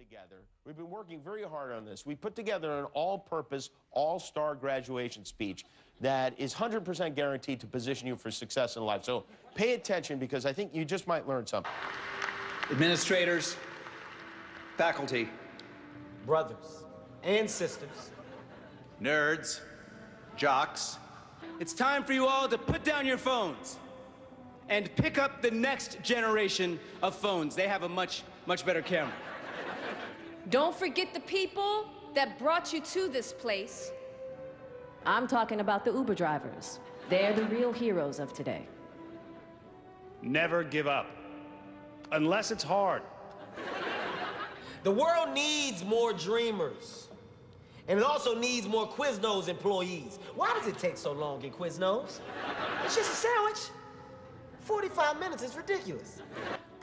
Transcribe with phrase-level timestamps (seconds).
[0.00, 0.42] together.
[0.64, 2.06] We've been working very hard on this.
[2.06, 5.66] We put together an all purpose, all star graduation speech
[6.00, 9.04] that is 100% guaranteed to position you for success in life.
[9.04, 9.24] So
[9.54, 11.70] pay attention because I think you just might learn something.
[12.70, 13.56] Administrators,
[14.78, 15.28] faculty,
[16.24, 16.84] brothers
[17.22, 18.10] and sisters,
[19.02, 19.60] nerds,
[20.36, 20.96] jocks.
[21.58, 23.76] It's time for you all to put down your phones
[24.70, 27.54] and pick up the next generation of phones.
[27.54, 29.12] They have a much, much better camera.
[30.50, 33.92] Don't forget the people that brought you to this place.
[35.06, 36.80] I'm talking about the Uber drivers.
[37.08, 38.66] They're the real heroes of today.
[40.22, 41.06] Never give up,
[42.10, 43.02] unless it's hard.
[44.82, 47.08] The world needs more dreamers.
[47.86, 50.18] And it also needs more Quiznos employees.
[50.34, 52.20] Why does it take so long in Quiznos?
[52.84, 53.58] It's just a sandwich.
[54.60, 56.22] 45 minutes is ridiculous.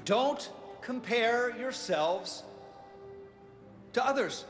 [0.05, 2.43] Don't compare yourselves
[3.93, 4.45] to others.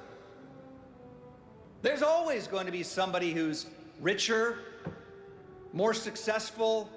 [1.82, 3.68] There's always going to be somebody who's
[4.00, 4.60] richer,
[5.74, 6.90] more successful,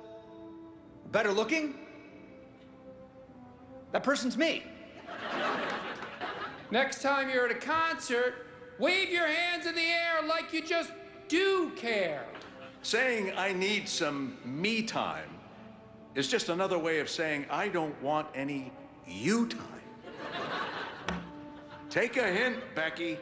[1.13, 1.79] better looking.
[3.93, 4.65] That person's me.
[6.71, 8.47] Next time you're at a concert,
[8.79, 10.93] wave your hands in the air like you just
[11.29, 12.27] do care.
[12.83, 15.29] Saying I need some me time
[16.15, 18.73] is just another way of saying I don't want any
[19.07, 19.80] you time.
[21.91, 23.19] Take a hint, Becky.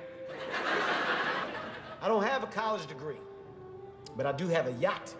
[2.02, 3.16] I don't have a college degree,
[4.14, 5.14] but I do have a yacht.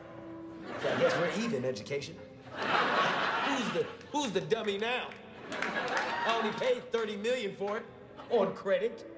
[0.83, 2.15] So I guess we're even education.
[2.53, 5.09] who's the who's the dummy now?
[5.51, 7.85] I only paid 30 million for it
[8.29, 9.11] on credit.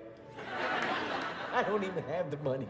[1.52, 2.68] I don't even have the money.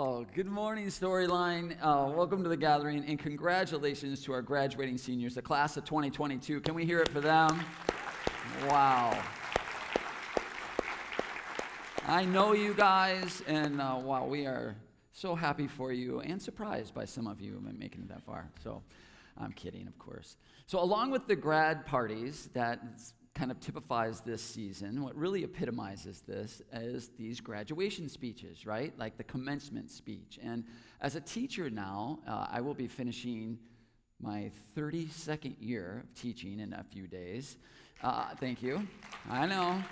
[0.00, 1.76] Oh, good morning, Storyline.
[1.80, 6.62] Uh, welcome to the gathering, and congratulations to our graduating seniors, the class of 2022.
[6.62, 7.64] Can we hear it for them?
[8.66, 9.16] Wow.
[12.08, 14.74] I know you guys, and uh, wow, we are
[15.12, 18.50] so happy for you and surprised by some of you making it that far.
[18.64, 18.82] So
[19.38, 20.38] I'm kidding, of course.
[20.66, 22.80] So, along with the grad parties that
[23.34, 28.92] kind of typifies this season, what really epitomizes this is these graduation speeches, right?
[28.96, 30.38] Like the commencement speech.
[30.42, 30.64] And
[31.00, 33.58] as a teacher now, uh, I will be finishing
[34.20, 37.56] my 32nd year of teaching in a few days.
[38.02, 38.86] Uh, thank you.
[39.28, 39.82] I know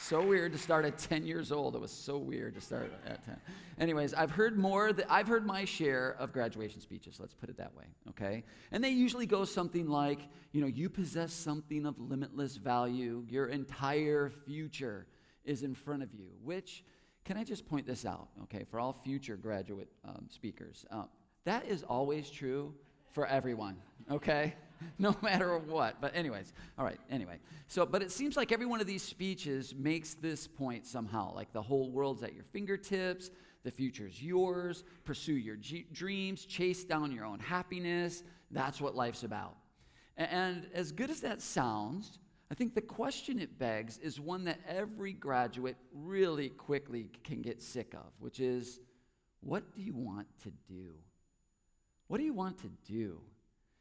[0.00, 1.74] so weird to start at 10 years old.
[1.74, 3.36] It was so weird to start at 10.
[3.78, 7.56] Anyways, I've heard more, th- I've heard my share of graduation speeches, let's put it
[7.58, 8.44] that way, okay?
[8.72, 10.20] And they usually go something like,
[10.52, 15.06] you know, you possess something of limitless value, your entire future
[15.44, 16.82] is in front of you, which,
[17.24, 20.84] can I just point this out, okay, for all future graduate um, speakers?
[20.90, 21.04] Uh,
[21.44, 22.74] that is always true
[23.12, 23.76] for everyone,
[24.10, 24.54] okay?
[24.98, 26.00] no matter what.
[26.00, 27.38] But, anyways, all right, anyway.
[27.68, 31.52] So, but it seems like every one of these speeches makes this point somehow like
[31.52, 33.30] the whole world's at your fingertips,
[33.62, 38.22] the future's yours, pursue your g- dreams, chase down your own happiness.
[38.50, 39.56] That's what life's about.
[40.16, 42.18] And, and as good as that sounds,
[42.50, 47.62] I think the question it begs is one that every graduate really quickly can get
[47.62, 48.80] sick of, which is
[49.40, 50.94] what do you want to do?
[52.08, 53.20] What do you want to do?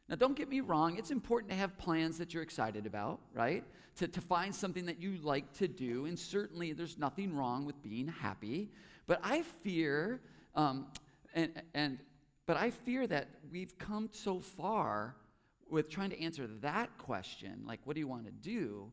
[0.09, 3.63] Now, don't get me wrong, it's important to have plans that you're excited about, right?
[3.97, 7.81] To, to find something that you like to do, and certainly there's nothing wrong with
[7.83, 8.71] being happy.
[9.05, 10.19] But I fear,
[10.55, 10.87] um,
[11.35, 11.99] and, and,
[12.47, 15.15] but I fear that we've come so far
[15.69, 18.91] with trying to answer that question, like, what do you want to do,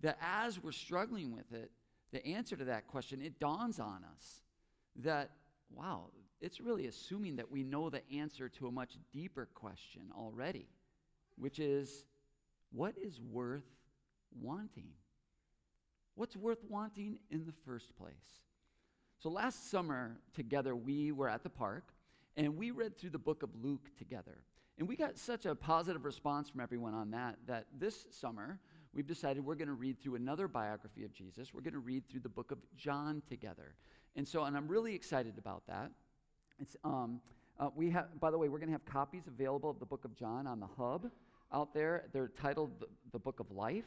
[0.00, 1.70] that as we're struggling with it,
[2.12, 4.42] the answer to that question, it dawns on us
[4.96, 5.30] that,
[5.70, 6.06] wow,
[6.40, 10.68] it's really assuming that we know the answer to a much deeper question already,
[11.38, 12.04] which is
[12.72, 13.64] what is worth
[14.40, 14.88] wanting?
[16.14, 18.42] What's worth wanting in the first place?
[19.18, 21.92] So last summer, together, we were at the park
[22.36, 24.38] and we read through the book of Luke together.
[24.78, 28.58] And we got such a positive response from everyone on that that this summer,
[28.92, 31.54] we've decided we're going to read through another biography of Jesus.
[31.54, 33.74] We're going to read through the book of John together.
[34.16, 35.90] And so, and I'm really excited about that.
[36.60, 37.20] It's, um,
[37.58, 40.04] uh, we have, by the way, we're going to have copies available of the book
[40.04, 41.10] of John on the hub
[41.52, 42.04] out there.
[42.12, 43.84] They're titled The, the Book of Life.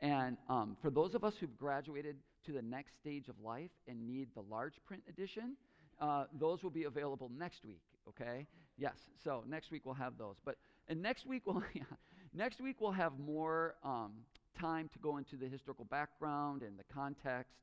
[0.00, 2.16] And um, for those of us who've graduated
[2.46, 5.56] to the next stage of life and need the large print edition,
[6.00, 8.46] uh, those will be available next week, okay?
[8.76, 10.36] Yes, so next week we'll have those.
[10.44, 10.56] But
[10.88, 11.62] and next week we'll
[12.34, 14.12] next week we'll have more um,
[14.58, 17.54] time to go into the historical background and the context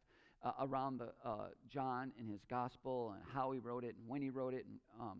[0.43, 4.21] uh, around the uh, John and his gospel and how he wrote it and when
[4.21, 4.65] he wrote it.
[4.65, 5.19] And, um,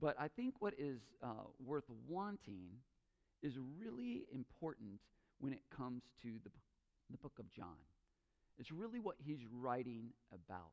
[0.00, 2.68] but I think what is uh, worth wanting
[3.42, 5.00] is really important
[5.40, 6.50] when it comes to the,
[7.10, 7.78] the book of John.
[8.58, 10.72] It's really what he's writing about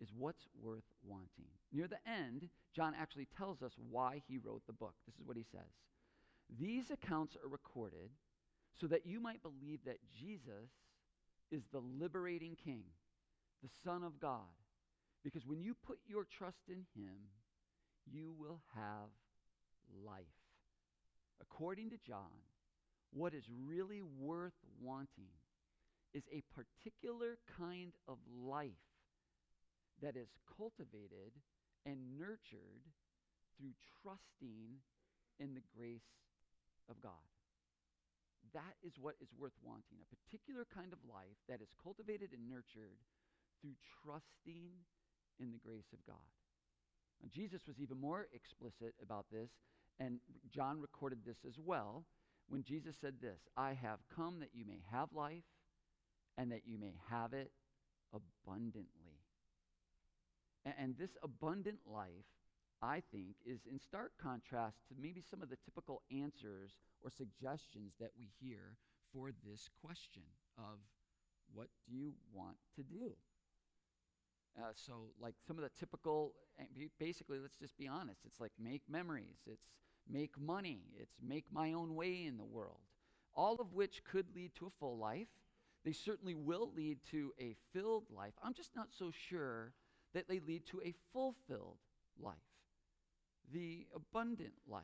[0.00, 1.50] is what's worth wanting.
[1.72, 4.94] Near the end, John actually tells us why he wrote the book.
[5.06, 5.70] This is what he says.
[6.58, 8.10] These accounts are recorded
[8.80, 10.70] so that you might believe that Jesus
[11.50, 12.84] is the liberating king,
[13.62, 14.54] the son of God.
[15.22, 17.28] Because when you put your trust in him,
[18.10, 19.10] you will have
[20.04, 20.24] life.
[21.40, 22.44] According to John,
[23.12, 25.34] what is really worth wanting
[26.14, 28.70] is a particular kind of life
[30.02, 31.32] that is cultivated
[31.84, 32.84] and nurtured
[33.56, 34.80] through trusting
[35.38, 36.00] in the grace
[36.88, 37.12] of God.
[38.52, 42.48] That is what is worth wanting a particular kind of life that is cultivated and
[42.48, 42.98] nurtured
[43.60, 44.70] through trusting
[45.38, 46.30] in the grace of God.
[47.28, 49.50] Jesus was even more explicit about this,
[49.98, 52.04] and John recorded this as well
[52.48, 55.44] when Jesus said this I have come that you may have life
[56.36, 57.52] and that you may have it
[58.12, 59.20] abundantly.
[60.64, 62.28] And this abundant life,
[62.82, 66.72] I think, is in stark contrast to maybe some of the typical answers
[67.02, 68.76] or suggestions that we hear
[69.12, 70.22] for this question
[70.56, 70.78] of
[71.52, 73.12] what do you want to do?
[74.58, 76.34] Uh, so, like some of the typical,
[76.98, 78.20] basically, let's just be honest.
[78.26, 79.68] It's like make memories, it's
[80.08, 82.80] make money, it's make my own way in the world.
[83.34, 85.28] All of which could lead to a full life.
[85.84, 88.34] They certainly will lead to a filled life.
[88.42, 89.72] I'm just not so sure
[90.14, 91.78] that they lead to a fulfilled
[92.20, 92.36] life,
[93.52, 94.82] the abundant life,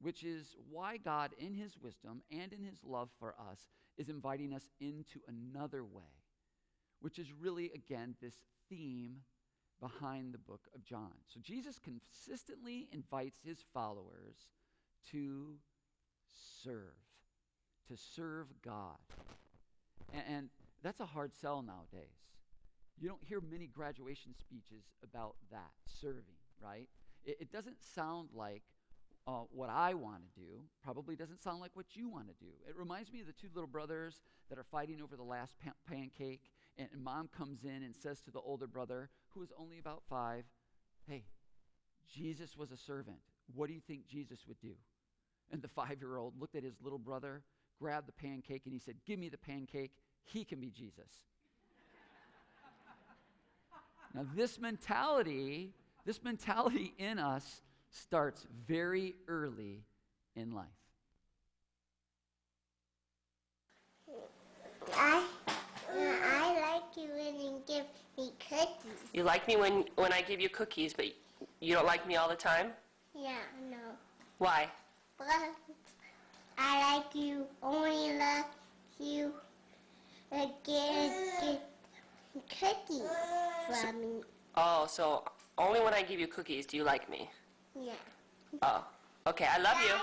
[0.00, 4.52] which is why God, in His wisdom and in His love for us, is inviting
[4.52, 6.22] us into another way,
[7.00, 8.36] which is really, again, this
[8.68, 9.18] theme
[9.80, 11.12] behind the book of John.
[11.26, 14.36] So Jesus consistently invites His followers
[15.10, 15.54] to
[16.62, 16.94] serve,
[17.88, 18.98] to serve God.
[20.12, 20.48] And, and
[20.82, 22.14] that's a hard sell nowadays.
[23.00, 25.70] You don't hear many graduation speeches about that,
[26.00, 26.88] serving, right?
[27.24, 28.62] It, it doesn't sound like
[29.26, 32.50] uh, what I want to do, probably doesn't sound like what you want to do.
[32.66, 35.56] It reminds me of the two little brothers that are fighting over the last
[35.86, 36.40] pancake,
[36.78, 40.02] and, and mom comes in and says to the older brother, who is only about
[40.08, 40.44] five,
[41.06, 41.24] Hey,
[42.06, 43.18] Jesus was a servant.
[43.54, 44.74] What do you think Jesus would do?
[45.50, 47.42] And the five year old looked at his little brother,
[47.78, 49.92] grabbed the pancake, and he said, Give me the pancake.
[50.24, 51.10] He can be Jesus.
[54.14, 55.74] Now, this mentality,
[56.08, 57.60] this mentality in us
[57.90, 59.84] starts very early
[60.36, 60.64] in life.
[64.96, 65.22] I,
[65.92, 67.84] I like you when you give
[68.16, 68.98] me cookies.
[69.12, 71.04] You like me when, when I give you cookies, but
[71.60, 72.70] you don't like me all the time?
[73.14, 73.36] Yeah,
[73.70, 73.76] no.
[74.38, 74.66] Why?
[75.18, 75.26] But
[76.56, 78.46] I like you, only love
[78.98, 79.34] you
[80.32, 81.58] again
[82.58, 83.10] cookies
[83.68, 84.22] from me.
[84.56, 85.22] Oh, so
[85.58, 87.28] only when I give you cookies do you like me?
[87.78, 87.92] Yeah.
[88.62, 88.84] Oh,
[89.26, 89.46] okay.
[89.50, 89.94] I love you.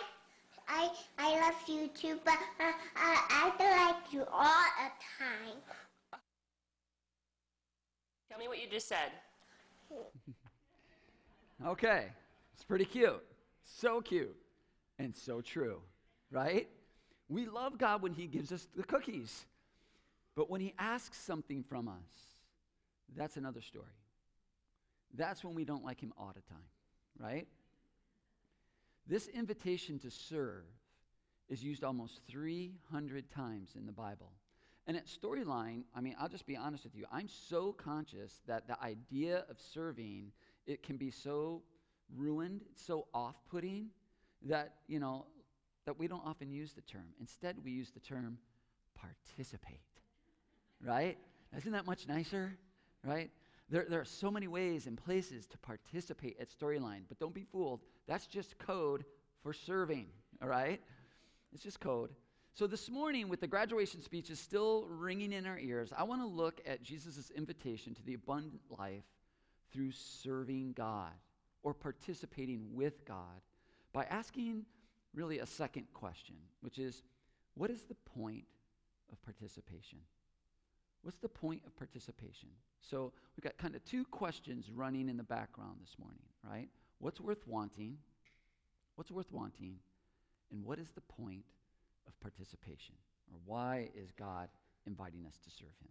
[0.68, 5.58] I I love you too, but uh, I I like you all the time.
[8.30, 9.12] Tell me what you just said.
[11.66, 12.08] okay,
[12.54, 13.24] it's pretty cute.
[13.64, 14.36] So cute
[15.00, 15.82] and so true,
[16.32, 16.68] right?
[17.30, 19.46] We love God when He gives us the cookies.
[20.36, 21.94] But when he asks something from us,
[23.16, 23.86] that's another story.
[25.18, 26.70] That's when we don't like him all the time,
[27.20, 27.48] right?
[29.08, 30.64] This invitation to serve
[31.48, 34.32] is used almost 300 times in the Bible.
[34.88, 37.06] And at Storyline, I mean, I'll just be honest with you.
[37.12, 40.32] I'm so conscious that the idea of serving,
[40.68, 41.64] it can be so
[42.16, 43.88] ruined, so off-putting
[44.44, 45.26] that, you know,
[45.86, 47.08] that we don't often use the term.
[47.20, 48.38] Instead, we use the term
[48.96, 49.80] participate
[50.84, 51.18] right?
[51.58, 52.58] Isn't that much nicer,
[53.04, 53.30] right?
[53.70, 57.44] There, there are so many ways and places to participate at Storyline, but don't be
[57.44, 57.82] fooled.
[58.08, 59.06] That's just code
[59.42, 60.08] for serving,
[60.42, 60.82] all right?
[61.52, 62.12] It's just code.
[62.54, 66.28] So this morning, with the graduation speeches still ringing in our ears, I want to
[66.28, 69.04] look at Jesus' invitation to the abundant life
[69.74, 71.12] through serving God
[71.64, 73.42] or participating with God
[73.92, 74.66] by asking
[75.14, 77.02] really a second question, which is
[77.56, 78.46] what is the point
[79.12, 80.00] of participation?
[81.02, 82.50] What's the point of participation?
[82.90, 86.70] So we've got kind of two questions running in the background this morning, right?
[87.00, 87.98] What's worth wanting?
[88.96, 89.76] What's worth wanting?
[90.52, 91.46] And what is the point
[92.08, 92.96] of participation?
[93.32, 94.50] Or why is God
[94.86, 95.90] inviting us to serve Him?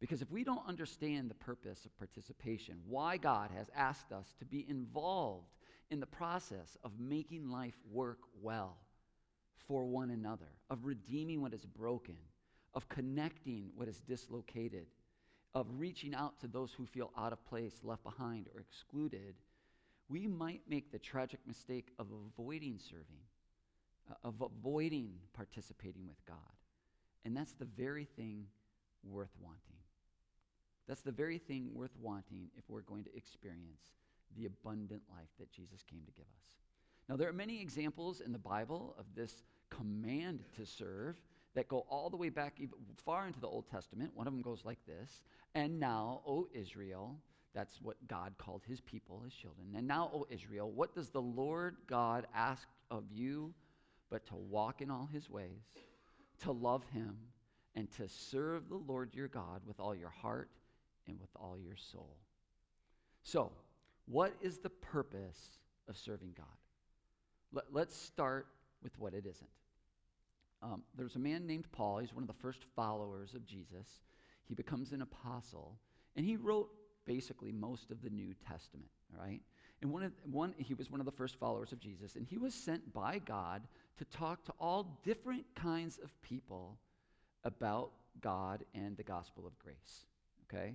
[0.00, 4.44] Because if we don't understand the purpose of participation, why God has asked us to
[4.44, 5.48] be involved
[5.90, 8.76] in the process of making life work well,
[9.66, 12.16] for one another, of redeeming what is broken,
[12.74, 14.86] of connecting what is dislocated,
[15.54, 19.34] of reaching out to those who feel out of place, left behind, or excluded,
[20.08, 23.22] we might make the tragic mistake of avoiding serving,
[24.10, 26.36] uh, of avoiding participating with God.
[27.24, 28.46] And that's the very thing
[29.02, 29.78] worth wanting.
[30.86, 33.92] That's the very thing worth wanting if we're going to experience
[34.36, 36.56] the abundant life that Jesus came to give us.
[37.08, 41.16] Now, there are many examples in the Bible of this command to serve
[41.54, 44.10] that go all the way back even far into the Old Testament.
[44.14, 45.22] One of them goes like this
[45.54, 47.16] And now, O Israel,
[47.54, 49.68] that's what God called his people, his children.
[49.76, 53.54] And now, O Israel, what does the Lord God ask of you
[54.10, 55.62] but to walk in all his ways,
[56.42, 57.16] to love him,
[57.76, 60.50] and to serve the Lord your God with all your heart
[61.06, 62.16] and with all your soul?
[63.22, 63.52] So,
[64.06, 65.58] what is the purpose
[65.88, 66.46] of serving God?
[67.72, 68.48] Let, us start
[68.82, 69.48] with what it isn't.
[70.64, 71.98] Um, there's a man named Paul.
[71.98, 73.86] He's one of the first followers of Jesus.
[74.46, 75.78] He becomes an apostle,
[76.16, 76.70] and he wrote
[77.04, 79.40] basically most of the New Testament, right?
[79.82, 82.38] And one, of, one, he was one of the first followers of Jesus, and he
[82.38, 83.62] was sent by God
[83.98, 86.78] to talk to all different kinds of people
[87.44, 87.90] about
[88.22, 90.06] God and the gospel of grace,
[90.48, 90.74] okay?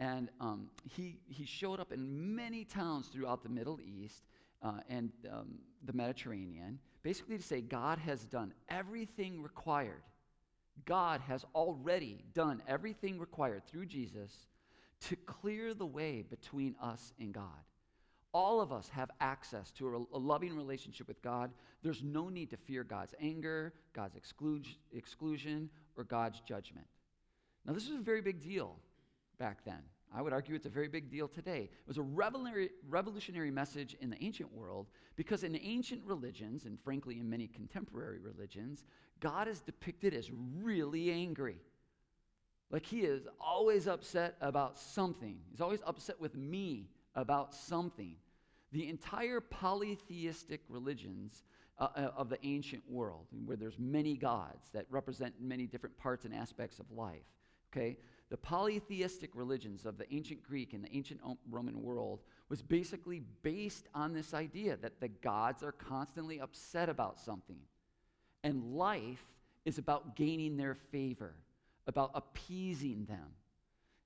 [0.00, 4.22] And um, he, he showed up in many towns throughout the Middle East
[4.62, 10.02] uh, and um, the Mediterranean, basically to say God has done everything required.
[10.84, 14.46] God has already done everything required through Jesus
[15.00, 17.44] to clear the way between us and God.
[18.32, 21.50] All of us have access to a, loving relationship with God.
[21.82, 26.86] There's no need to fear God's anger, God's exclusion, or God's judgment.
[27.64, 28.76] Now, this was a very big deal
[29.38, 29.82] back then.
[30.14, 31.68] I would argue it's a very big deal today.
[31.70, 34.86] It was a revolutionary, message in the ancient world
[35.16, 38.84] because in ancient religions, and frankly in many contemporary religions,
[39.20, 40.30] God is depicted as
[40.62, 41.58] really angry.
[42.70, 45.38] Like he is always upset about something.
[45.50, 48.16] He's always upset with me about something.
[48.72, 51.44] The entire polytheistic religions
[51.78, 56.24] uh, uh of the ancient world, where there's many gods that represent many different parts
[56.24, 57.24] and aspects of life,
[57.72, 57.96] okay?
[58.30, 61.20] The polytheistic religions of the ancient Greek and the ancient
[61.50, 67.18] Roman world was basically based on this idea that the gods are constantly upset about
[67.18, 67.58] something.
[68.44, 69.24] And life
[69.64, 71.34] is about gaining their favor,
[71.86, 73.28] about appeasing them.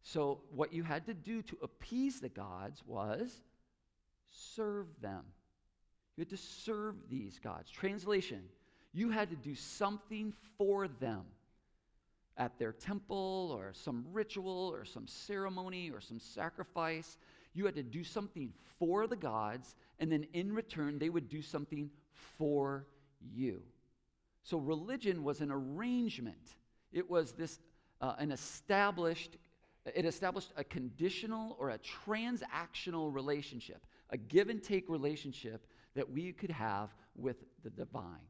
[0.05, 3.41] So, what you had to do to appease the gods was
[4.31, 5.25] serve them.
[6.17, 7.71] You had to serve these gods.
[7.71, 8.43] Translation,
[8.93, 11.25] you had to do something for them
[12.37, 17.19] at their temple or some ritual or some ceremony or some sacrifice.
[17.55, 21.43] You had to do something for the gods, and then in return, they would do
[21.43, 21.91] something
[22.39, 22.87] for
[23.35, 23.63] you.
[24.43, 26.57] So religion was an arrangement.
[26.93, 27.59] It was this,
[28.01, 29.37] uh, an established,
[29.95, 36.33] it established a conditional or a transactional relationship, a give and take relationship that we
[36.33, 38.27] could have with the divine.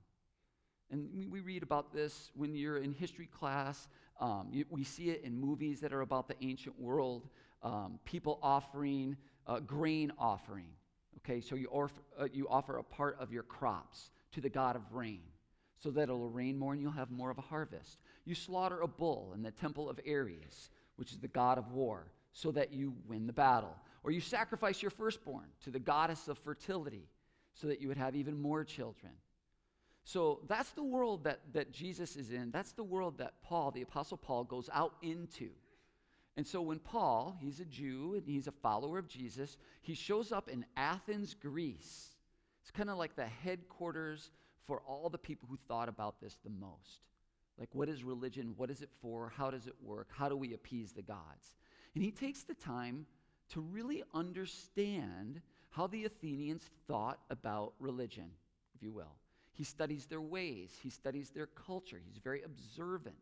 [0.92, 3.88] And we read about this when you're in history class.
[4.20, 7.28] Um, we see it in movies that are about the ancient world.
[7.62, 10.68] Um, people offering uh, grain offering.
[11.18, 14.82] Okay, so you, uh, you offer a part of your crops to the god of
[14.92, 15.22] rain
[15.78, 17.99] so that it'll rain more and you'll have more of a harvest.
[18.25, 22.12] You slaughter a bull in the temple of Ares, which is the god of war,
[22.32, 23.76] so that you win the battle.
[24.04, 27.08] Or you sacrifice your firstborn to the goddess of fertility
[27.54, 29.12] so that you would have even more children.
[30.04, 32.50] So that's the world that, that Jesus is in.
[32.50, 35.50] That's the world that Paul, the Apostle Paul, goes out into.
[36.37, 40.32] And so when Paul, he's a Jew and he's a follower of Jesus, he shows
[40.32, 42.16] up in Athens, Greece.
[42.62, 44.30] It's kind of like the headquarters
[44.66, 47.00] for all the people who thought about this the most.
[47.59, 48.54] Like, what is religion?
[48.56, 49.32] What is it for?
[49.37, 50.09] How does it work?
[50.11, 51.54] How do we appease the gods?
[51.94, 53.06] And he takes the time
[53.50, 58.30] to really understand how the Athenians thought about religion,
[58.75, 59.16] if you will.
[59.52, 63.16] He studies their ways, he studies their culture, he's very observant,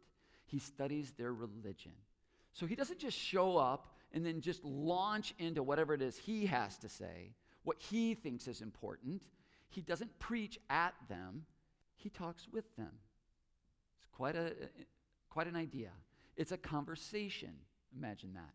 [0.46, 1.92] he studies their religion.
[2.52, 6.46] So he doesn't just show up and then just launch into whatever it is he
[6.46, 9.22] has to say, what he thinks is important.
[9.68, 11.44] He doesn't preach at them,
[11.96, 12.92] he talks with them.
[13.98, 14.52] It's quite, a,
[15.28, 15.90] quite an idea.
[16.36, 17.52] It's a conversation.
[17.96, 18.54] Imagine that.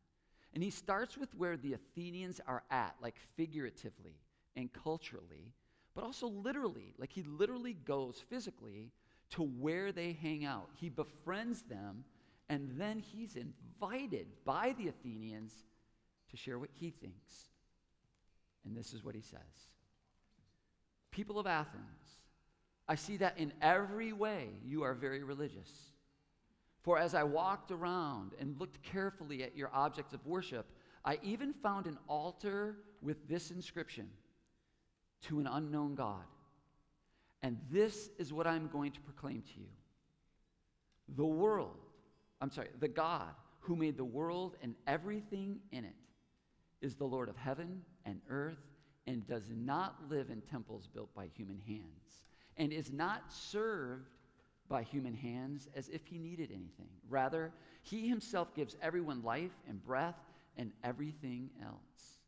[0.53, 4.21] And he starts with where the Athenians are at, like figuratively
[4.55, 5.53] and culturally,
[5.95, 6.93] but also literally.
[6.97, 8.91] Like he literally goes physically
[9.31, 10.69] to where they hang out.
[10.75, 12.03] He befriends them,
[12.49, 15.53] and then he's invited by the Athenians
[16.29, 17.49] to share what he thinks.
[18.65, 19.69] And this is what he says
[21.11, 22.19] People of Athens,
[22.87, 25.71] I see that in every way you are very religious.
[26.81, 30.67] For as I walked around and looked carefully at your objects of worship,
[31.03, 34.07] I even found an altar with this inscription
[35.27, 36.23] To an unknown God.
[37.41, 39.67] And this is what I'm going to proclaim to you
[41.15, 41.77] The world,
[42.41, 45.95] I'm sorry, the God who made the world and everything in it
[46.81, 48.61] is the Lord of heaven and earth
[49.07, 52.23] and does not live in temples built by human hands
[52.57, 54.09] and is not served
[54.67, 56.89] by human hands as if he needed anything.
[57.09, 57.51] Rather,
[57.81, 60.15] he himself gives everyone life and breath
[60.57, 62.19] and everything else.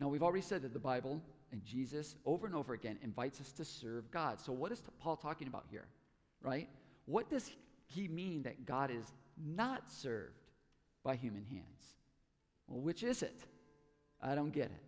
[0.00, 1.22] Now, we've already said that the Bible
[1.52, 4.40] and Jesus over and over again invites us to serve God.
[4.40, 5.86] So, what is Paul talking about here,
[6.42, 6.68] right?
[7.06, 7.50] What does
[7.86, 10.48] he mean that God is not served
[11.04, 11.94] by human hands?
[12.66, 13.44] Well, which is it?
[14.20, 14.82] I don't get it.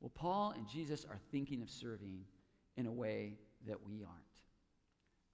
[0.00, 2.20] Well, Paul and Jesus are thinking of serving
[2.76, 4.22] in a way that we aren't.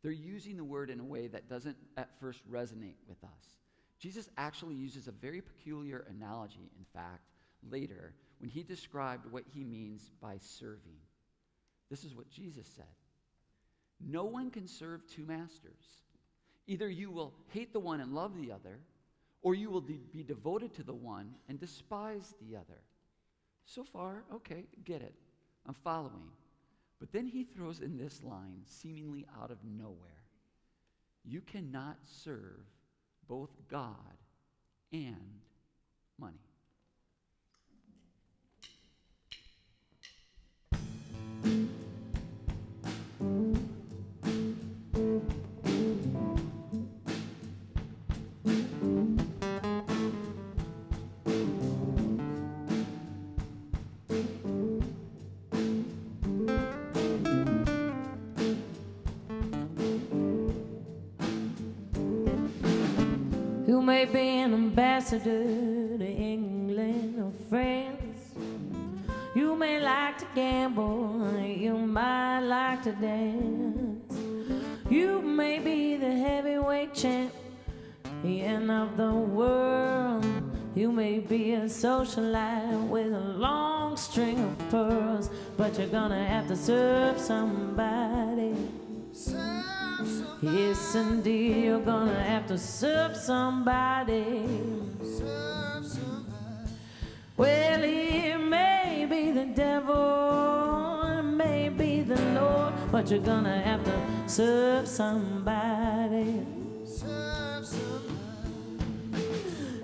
[0.03, 3.59] They're using the word in a way that doesn't at first resonate with us.
[3.99, 7.29] Jesus actually uses a very peculiar analogy, in fact,
[7.71, 10.99] later when he described what he means by serving.
[11.89, 12.85] This is what Jesus said
[14.01, 16.03] No one can serve two masters.
[16.67, 18.81] Either you will hate the one and love the other,
[19.43, 22.81] or you will de- be devoted to the one and despise the other.
[23.65, 25.15] So far, okay, get it.
[25.67, 26.31] I'm following.
[27.01, 30.25] But then he throws in this line, seemingly out of nowhere
[31.25, 32.65] You cannot serve
[33.29, 34.17] both God
[34.93, 35.41] and
[36.19, 36.52] money.
[63.83, 65.43] You may be an ambassador
[65.99, 68.33] to England or France.
[69.35, 74.15] You may like to gamble, you might like to dance.
[74.89, 77.35] You may be the heavyweight champ,
[78.23, 80.25] the end of the world.
[80.77, 86.47] You may be a socialite with a long string of pearls, but you're gonna have
[86.47, 88.55] to serve somebody.
[90.43, 94.45] Yes, indeed, you're gonna have to serve somebody.
[97.37, 103.85] Well, it may be the devil, it may be the Lord, but you're gonna have
[103.85, 106.45] to serve somebody.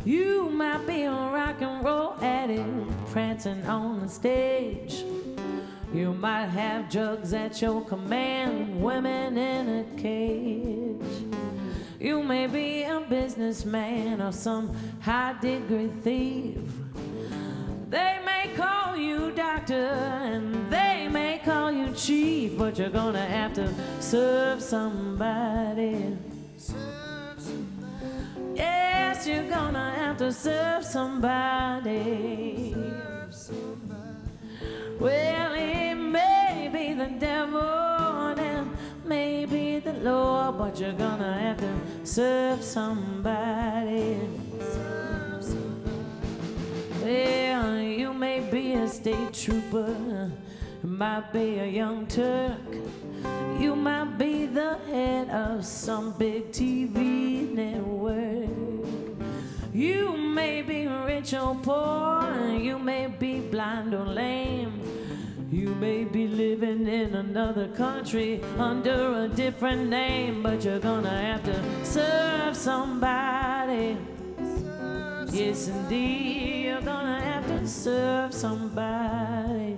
[0.05, 2.66] You might be a rock and roll addict
[3.12, 5.05] prancing on the stage.
[5.92, 10.98] You might have drugs at your command, women in a cage.
[11.98, 16.61] You may be a businessman or some high degree thief.
[17.88, 23.55] They may call you doctor and they may call you chief, but you're gonna have
[23.55, 26.18] to serve somebody.
[28.55, 32.74] Yes, you're gonna have to serve somebody.
[35.00, 41.72] Well, it may be the devil and maybe the Lord, but you're gonna have to
[42.04, 44.18] serve somebody.
[47.00, 50.32] Well, you may be a state trooper,
[50.82, 52.58] might be a young Turk,
[53.61, 58.50] you might be the head of some big TV network.
[59.72, 64.88] You may be rich or poor, you may be blind or lame.
[65.68, 71.44] You may be living in another country under a different name, but you're gonna have
[71.44, 73.98] to serve somebody.
[75.31, 79.76] Yes, indeed, you're gonna have to serve somebody.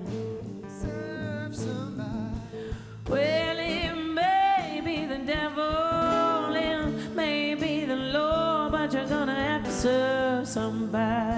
[3.09, 9.65] Well, it may be the devil, it may be the Lord, but you're gonna have
[9.65, 11.30] to serve somebody.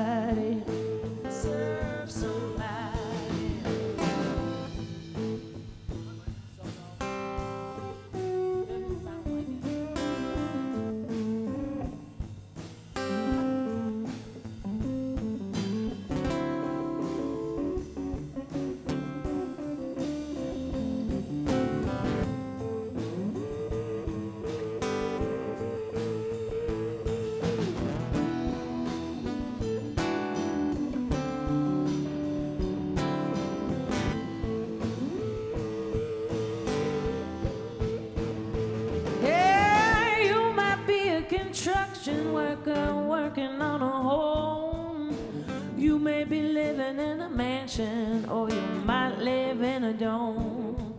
[47.78, 50.94] Mansion, or you might live in a dome.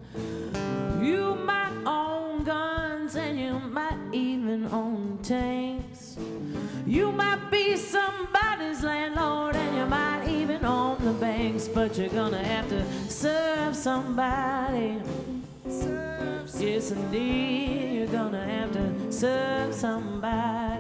[1.02, 6.18] You might own guns, and you might even own tanks.
[6.86, 12.44] You might be somebody's landlord, and you might even own the banks, but you're gonna
[12.44, 15.02] have to serve somebody.
[15.70, 20.73] Serve Yes, indeed, you're gonna have to serve somebody.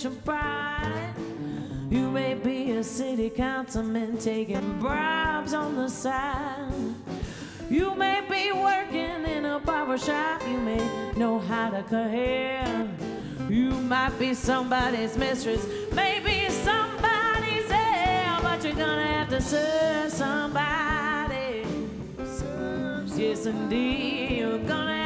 [0.00, 1.14] Spiritual pride.
[1.90, 6.72] You may be a city councilman taking bribes on the side.
[7.68, 10.42] You may be working in a barber shop.
[10.48, 12.88] You may know how to cut hair.
[13.48, 21.66] You might be somebody's mistress, maybe somebody's heir, but you're gonna have to serve somebody.
[23.16, 24.99] Yes, indeed, you're gonna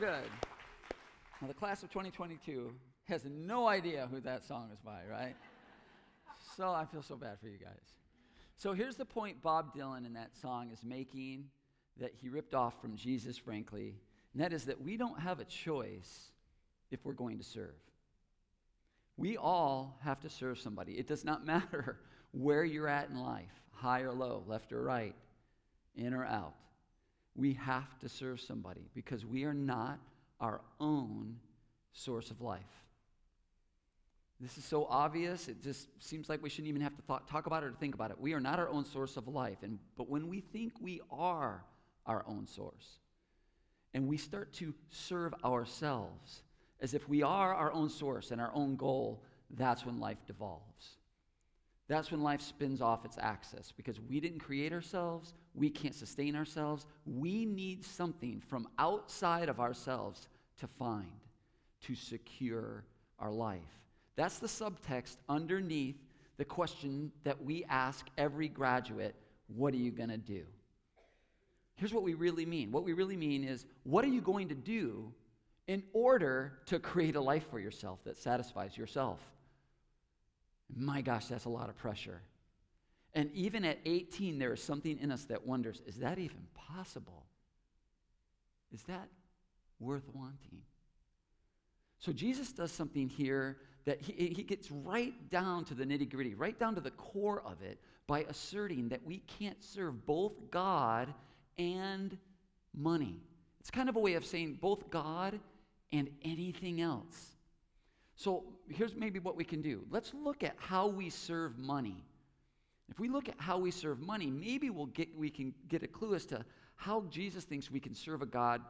[0.00, 0.30] good.
[1.40, 2.72] Now, the class of 2022
[3.06, 5.34] has no idea who that song is by, right?
[6.56, 7.94] so I feel so bad for you guys.
[8.56, 11.46] So here's the point Bob Dylan in that song is making
[11.98, 13.96] that he ripped off from Jesus, frankly,
[14.34, 16.30] and that is that we don't have a choice
[16.92, 17.74] if we're going to serve.
[19.16, 20.92] We all have to serve somebody.
[20.92, 21.98] It does not matter
[22.30, 25.16] where you're at in life, high or low, left or right,
[25.96, 26.54] in or out.
[27.38, 30.00] We have to serve somebody because we are not
[30.40, 31.36] our own
[31.92, 32.60] source of life.
[34.40, 37.62] This is so obvious, it just seems like we shouldn't even have to talk about
[37.62, 38.20] it or think about it.
[38.20, 39.58] We are not our own source of life.
[39.62, 41.64] And, but when we think we are
[42.06, 42.98] our own source,
[43.94, 46.42] and we start to serve ourselves
[46.80, 50.96] as if we are our own source and our own goal, that's when life devolves.
[51.88, 56.36] That's when life spins off its axis because we didn't create ourselves, we can't sustain
[56.36, 56.86] ourselves.
[57.04, 61.06] We need something from outside of ourselves to find,
[61.82, 62.84] to secure
[63.18, 63.60] our life.
[64.16, 65.96] That's the subtext underneath
[66.36, 69.14] the question that we ask every graduate
[69.54, 70.44] what are you going to do?
[71.74, 72.70] Here's what we really mean.
[72.70, 75.12] What we really mean is what are you going to do
[75.66, 79.20] in order to create a life for yourself that satisfies yourself?
[80.74, 82.20] My gosh, that's a lot of pressure.
[83.14, 87.26] And even at 18, there is something in us that wonders is that even possible?
[88.72, 89.08] Is that
[89.80, 90.62] worth wanting?
[91.98, 96.34] So Jesus does something here that he, he gets right down to the nitty gritty,
[96.34, 101.12] right down to the core of it by asserting that we can't serve both God
[101.56, 102.16] and
[102.74, 103.20] money.
[103.60, 105.40] It's kind of a way of saying both God
[105.92, 107.36] and anything else.
[108.14, 109.82] So here's maybe what we can do.
[109.90, 112.04] Let's look at how we serve money.
[112.88, 115.88] If we look at how we serve money, maybe we'll get, we can get a
[115.88, 116.44] clue as to
[116.76, 118.62] how Jesus thinks we can serve a God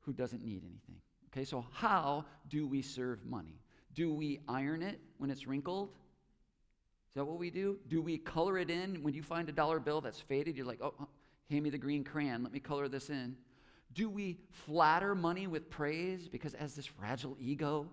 [0.00, 1.00] who doesn't need anything.
[1.32, 3.58] Okay, so how do we serve money?
[3.94, 5.88] Do we iron it when it's wrinkled?
[7.08, 7.78] Is that what we do?
[7.88, 10.56] Do we color it in when you find a dollar bill that's faded?
[10.56, 11.08] You're like, oh, oh
[11.50, 13.36] hand me the green crayon, let me color this in.
[13.92, 17.88] Do we flatter money with praise because it has this fragile ego?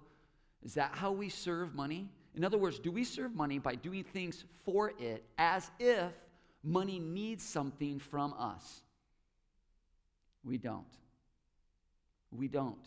[0.63, 2.09] Is that how we serve money?
[2.35, 6.11] In other words, do we serve money by doing things for it as if
[6.63, 8.81] money needs something from us?
[10.43, 10.85] We don't.
[12.31, 12.85] We don't.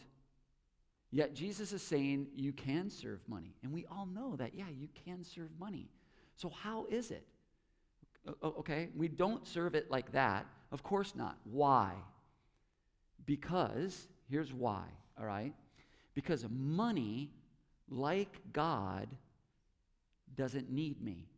[1.11, 3.55] Yet Jesus is saying you can serve money.
[3.63, 5.89] And we all know that, yeah, you can serve money.
[6.37, 7.25] So, how is it?
[8.43, 10.47] Okay, we don't serve it like that.
[10.73, 11.37] Of course not.
[11.45, 11.93] Why?
[13.27, 14.83] Because, here's why,
[15.19, 15.55] all right?
[16.15, 17.31] Because money,
[17.89, 19.07] like God,
[20.37, 21.29] doesn't need me.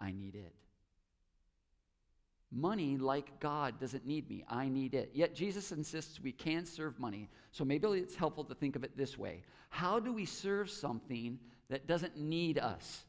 [0.00, 0.54] I need it.
[2.52, 4.44] Money, like God, doesn't need me.
[4.48, 5.10] I need it.
[5.12, 7.28] Yet Jesus insists we can serve money.
[7.50, 11.38] So maybe it's helpful to think of it this way How do we serve something
[11.68, 13.04] that doesn't need us?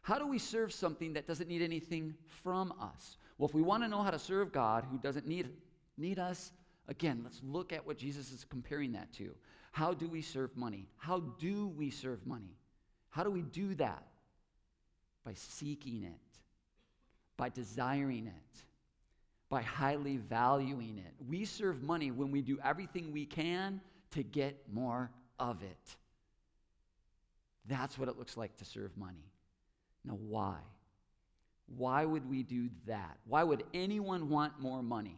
[0.00, 3.16] How do we serve something that doesn't need anything from us?
[3.38, 5.48] Well, if we want to know how to serve God who doesn't need,
[5.96, 6.52] need us,
[6.88, 9.34] again, let's look at what Jesus is comparing that to.
[9.72, 10.88] How do we serve money?
[10.98, 12.54] How do we serve money?
[13.14, 14.02] How do we do that?
[15.24, 16.24] By seeking it
[17.36, 18.64] by desiring it,
[19.48, 21.14] by highly valuing it.
[21.28, 23.80] We serve money when we do everything we can
[24.12, 25.96] to get more of it.
[27.66, 29.32] That's what it looks like to serve money.
[30.04, 30.58] Now, why?
[31.76, 33.18] Why would we do that?
[33.26, 35.16] Why would anyone want more money?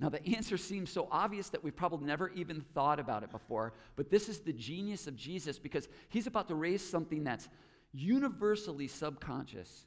[0.00, 3.74] Now, the answer seems so obvious that we've probably never even thought about it before,
[3.96, 7.48] but this is the genius of Jesus because he's about to raise something that's
[7.92, 9.86] universally subconscious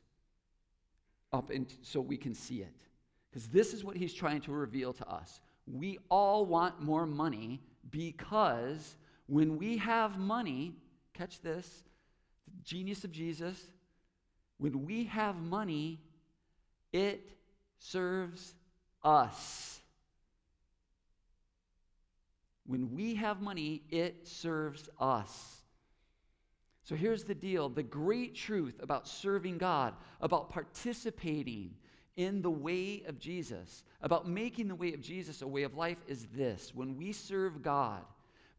[1.32, 2.76] up and so we can see it.
[3.32, 5.42] Because this is what he's trying to reveal to us.
[5.66, 10.76] We all want more money because when we have money,
[11.16, 11.84] catch this,
[12.46, 13.60] the genius of Jesus,
[14.60, 16.00] when we have money,
[16.92, 17.32] it
[17.80, 18.54] serves
[19.04, 19.80] us.
[22.66, 25.64] When we have money, it serves us.
[26.84, 31.76] So here's the deal the great truth about serving God, about participating
[32.16, 35.98] in the way of Jesus, about making the way of Jesus a way of life
[36.08, 38.04] is this when we serve God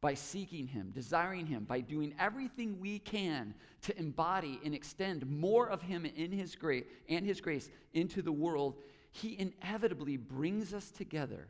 [0.00, 5.68] by seeking Him, desiring Him, by doing everything we can to embody and extend more
[5.68, 8.74] of Him in His grace and His grace into the world,
[9.12, 11.48] He inevitably brings us together.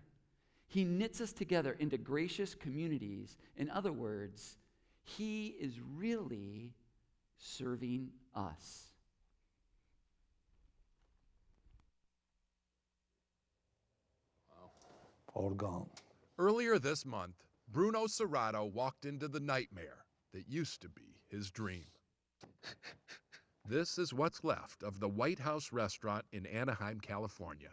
[0.74, 3.36] He knits us together into gracious communities.
[3.56, 4.58] In other words,
[5.04, 6.74] he is really
[7.38, 8.88] serving us.
[15.32, 15.86] All gone.
[16.40, 17.36] Earlier this month,
[17.70, 21.86] Bruno Serrato walked into the nightmare that used to be his dream.
[23.68, 27.70] this is what's left of the White House restaurant in Anaheim, California.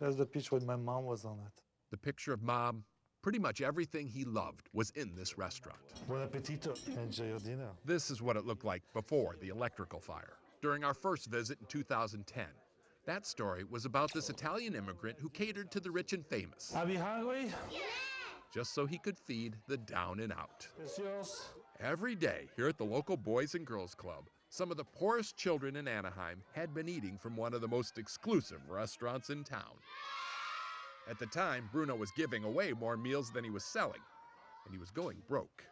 [0.00, 1.62] That's the picture when my mom was on it.
[1.90, 2.84] The picture of mom
[3.20, 5.80] Pretty much everything he loved was in this restaurant.
[6.08, 6.74] Bon appetito.
[6.96, 7.68] Enjoy your dinner.
[7.84, 10.38] This is what it looked like before the electrical fire.
[10.62, 12.46] During our first visit in 2010,
[13.06, 16.72] that story was about this Italian immigrant who catered to the rich and famous.
[16.76, 17.50] Are we hungry?
[17.72, 17.80] Yeah.
[18.54, 20.66] Just so he could feed the down and out.
[20.80, 21.50] It's yours.
[21.80, 25.76] Every day here at the local Boys and Girls Club, some of the poorest children
[25.76, 29.74] in Anaheim had been eating from one of the most exclusive restaurants in town.
[31.08, 34.00] At the time, Bruno was giving away more meals than he was selling,
[34.66, 35.64] and he was going broke.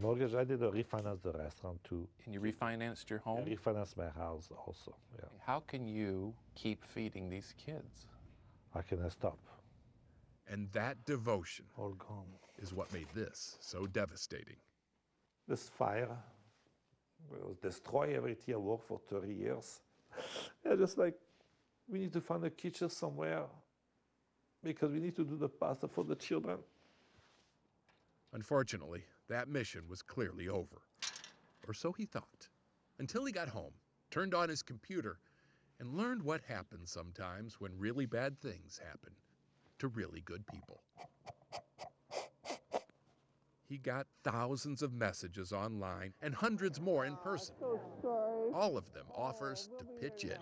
[0.00, 2.08] Mortgage, I did a refinance the restaurant too.
[2.24, 3.44] And you refinanced your home?
[3.46, 5.28] I refinanced my house also, yeah.
[5.46, 8.06] How can you keep feeding these kids?
[8.74, 9.38] How can I stop?
[10.48, 12.26] And that devotion All gone.
[12.60, 14.56] is what made this so devastating.
[15.46, 16.16] This fire
[17.30, 19.80] will destroy everything I worked for 30 years.
[20.64, 21.14] yeah, just like
[21.88, 23.44] we need to find a kitchen somewhere
[24.62, 26.58] because we need to do the pasta for the children.
[28.32, 30.82] Unfortunately, that mission was clearly over.
[31.66, 32.48] Or so he thought.
[32.98, 33.72] Until he got home,
[34.10, 35.18] turned on his computer,
[35.78, 39.12] and learned what happens sometimes when really bad things happen
[39.78, 40.82] to really good people.
[43.66, 47.54] He got thousands of messages online and hundreds more in person.
[48.54, 50.38] All of them offers to pitch in.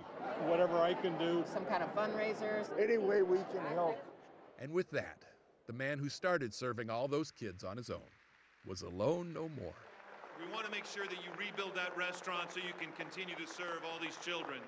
[0.48, 1.44] Whatever I can do.
[1.52, 2.68] Some kind of fundraisers.
[2.80, 3.98] Any way we can help.
[4.58, 5.24] And with that,
[5.66, 8.10] the man who started serving all those kids on his own
[8.64, 9.74] was alone no more.
[10.38, 13.46] We want to make sure that you rebuild that restaurant so you can continue to
[13.46, 14.60] serve all these children.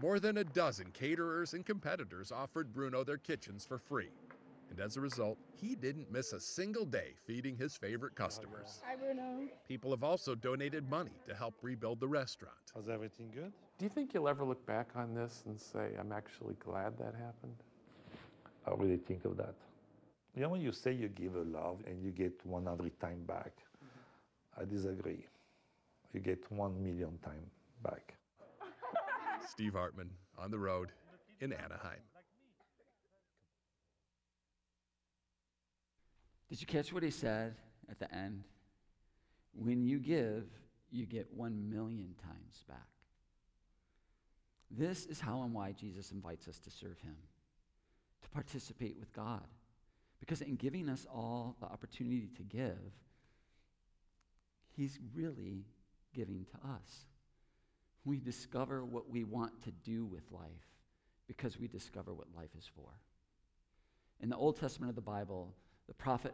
[0.00, 4.10] More than a dozen caterers and competitors offered Bruno their kitchens for free.
[4.70, 8.80] And as a result, he didn't miss a single day feeding his favorite customers.
[8.86, 9.48] Hi, Bruno.
[9.66, 12.54] People have also donated money to help rebuild the restaurant.
[12.76, 13.52] Was everything good?
[13.78, 17.14] Do you think you'll ever look back on this and say, I'm actually glad that
[17.14, 17.56] happened?
[18.66, 19.54] I really think of that.
[20.36, 23.52] You know, when you say you give a love and you get 100 times back,
[24.56, 25.26] I disagree.
[26.12, 27.50] You get 1 million times
[27.82, 28.14] back.
[29.48, 30.92] Steve Hartman on the road
[31.40, 31.98] in Anaheim.
[36.50, 37.54] Did you catch what he said
[37.88, 38.42] at the end?
[39.54, 40.44] When you give,
[40.90, 42.88] you get one million times back.
[44.70, 47.16] This is how and why Jesus invites us to serve him,
[48.22, 49.46] to participate with God.
[50.18, 52.92] Because in giving us all the opportunity to give,
[54.76, 55.64] He's really
[56.14, 57.04] giving to us.
[58.04, 60.48] We discover what we want to do with life
[61.26, 62.88] because we discover what life is for.
[64.20, 65.54] In the Old Testament of the Bible,
[65.90, 66.32] the prophet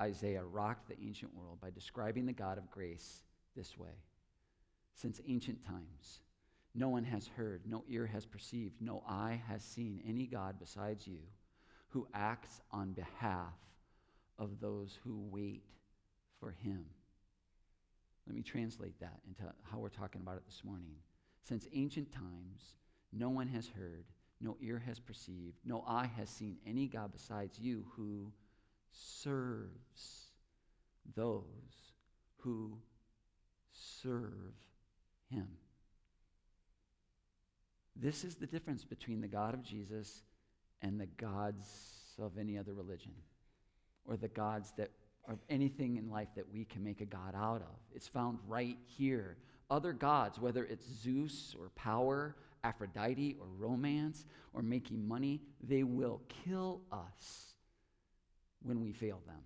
[0.00, 3.92] Isaiah rocked the ancient world by describing the God of grace this way
[4.94, 6.20] Since ancient times,
[6.74, 11.06] no one has heard, no ear has perceived, no eye has seen any God besides
[11.06, 11.18] you
[11.90, 13.52] who acts on behalf
[14.38, 15.64] of those who wait
[16.40, 16.86] for him.
[18.26, 20.94] Let me translate that into how we're talking about it this morning.
[21.42, 22.76] Since ancient times,
[23.12, 24.06] no one has heard,
[24.40, 28.32] no ear has perceived, no eye has seen any God besides you who
[28.96, 30.30] serves
[31.14, 31.42] those
[32.38, 32.78] who
[33.72, 34.54] serve
[35.30, 35.48] him.
[37.94, 40.22] This is the difference between the God of Jesus
[40.82, 41.66] and the gods
[42.18, 43.12] of any other religion
[44.04, 44.90] or the gods that
[45.28, 47.76] of anything in life that we can make a God out of.
[47.94, 49.36] It's found right here.
[49.70, 56.20] Other gods, whether it's Zeus or power, Aphrodite or romance or making money, they will
[56.44, 57.55] kill us
[58.66, 59.40] when we fail them.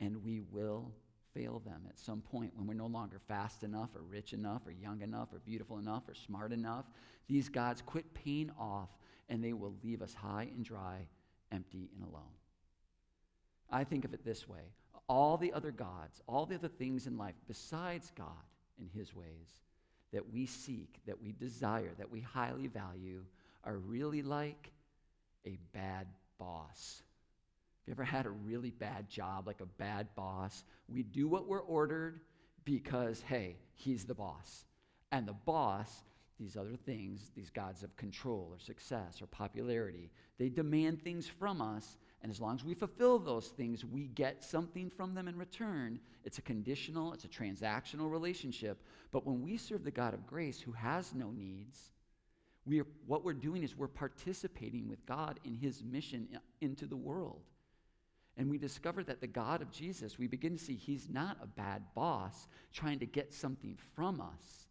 [0.00, 0.92] And we will
[1.34, 4.70] fail them at some point when we're no longer fast enough or rich enough or
[4.70, 6.84] young enough or beautiful enough or smart enough.
[7.26, 8.90] These gods quit paying off
[9.28, 11.06] and they will leave us high and dry,
[11.50, 12.22] empty and alone.
[13.70, 14.62] I think of it this way
[15.08, 18.28] all the other gods, all the other things in life besides God
[18.78, 19.60] and His ways
[20.12, 23.22] that we seek, that we desire, that we highly value
[23.64, 24.70] are really like
[25.44, 26.06] a bad
[26.38, 27.02] boss.
[27.86, 30.64] You ever had a really bad job, like a bad boss?
[30.88, 32.20] We do what we're ordered
[32.64, 34.64] because, hey, he's the boss.
[35.12, 36.04] And the boss,
[36.40, 41.60] these other things, these gods of control or success or popularity, they demand things from
[41.60, 45.36] us and as long as we fulfill those things, we get something from them in
[45.36, 46.00] return.
[46.24, 48.82] It's a conditional, it's a transactional relationship.
[49.10, 51.92] But when we serve the God of grace who has no needs,
[52.64, 56.26] we are, what we're doing is we're participating with God in his mission
[56.62, 57.42] into the world.
[58.36, 61.46] And we discover that the God of Jesus, we begin to see he's not a
[61.46, 64.68] bad boss trying to get something from us.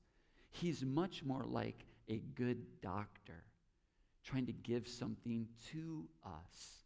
[0.51, 3.43] He's much more like a good doctor
[4.23, 6.83] trying to give something to us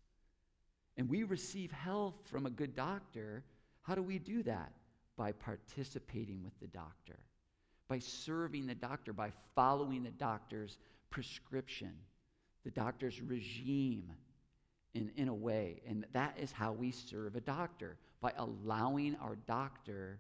[0.98, 3.44] and we receive health from a good doctor,
[3.84, 4.72] how do we do that?
[5.16, 7.20] By participating with the doctor,
[7.88, 10.78] by serving the doctor, by following the doctor's
[11.10, 11.94] prescription,
[12.64, 14.12] the doctor's regime
[14.98, 15.82] in, in a way.
[15.88, 20.20] And that is how we serve a doctor, by allowing our doctor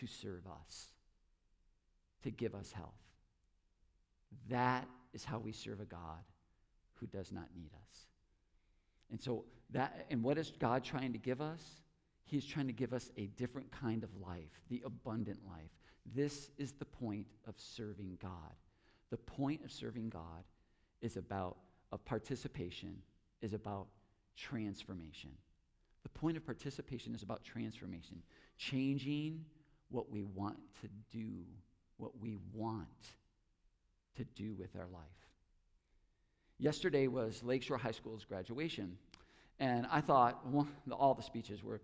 [0.00, 0.86] to serve us,
[2.22, 2.88] to give us health.
[4.48, 6.22] That is how we serve a God
[6.94, 8.06] who does not need us.
[9.10, 11.62] And so that and what is God trying to give us?
[12.24, 15.70] He's trying to give us a different kind of life, the abundant life.
[16.14, 18.54] This is the point of serving God.
[19.10, 20.44] The point of serving God
[21.00, 21.56] is about
[21.90, 22.96] of participation
[23.40, 23.86] is about
[24.38, 25.30] transformation.
[26.02, 28.22] The point of participation is about transformation,
[28.56, 29.44] changing
[29.90, 31.44] what we want to do,
[31.96, 32.86] what we want
[34.16, 35.02] to do with our life.
[36.58, 38.96] Yesterday was Lakeshore High School's graduation.
[39.60, 40.44] And I thought
[40.92, 41.80] all the speeches were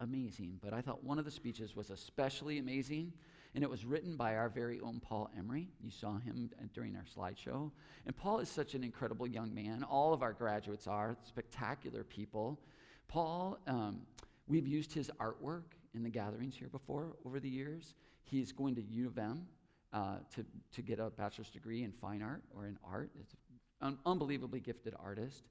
[0.00, 3.12] amazing, but I thought one of the speeches was especially amazing.
[3.54, 5.68] And it was written by our very own Paul Emery.
[5.80, 7.70] You saw him during our slideshow.
[8.04, 9.84] And Paul is such an incredible young man.
[9.84, 12.58] All of our graduates are spectacular people.
[13.06, 14.00] Paul, um,
[14.48, 15.62] we've used his artwork
[15.94, 17.94] in the gatherings here before over the years.
[18.24, 19.46] He's going to U of M
[19.92, 23.10] uh, to, to get a bachelor's degree in fine art or in art.
[23.20, 23.36] It's
[23.80, 25.44] an unbelievably gifted artist.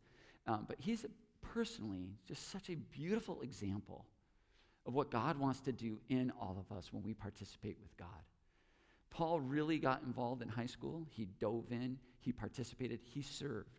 [0.46, 1.06] Um, but he's
[1.42, 4.06] personally just such a beautiful example
[4.86, 8.08] of what God wants to do in all of us when we participate with God.
[9.10, 11.06] Paul really got involved in high school.
[11.10, 13.70] He dove in, he participated, he served.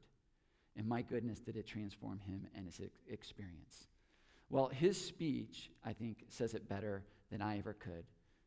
[0.76, 3.88] And my goodness, did it transform him and his experience.
[4.50, 8.04] Well, his speech, I think, says it better than I ever could.